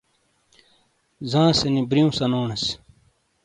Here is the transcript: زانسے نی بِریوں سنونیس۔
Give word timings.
زانسے 1.29 1.67
نی 1.73 1.81
بِریوں 1.89 2.11
سنونیس۔ 2.17 2.63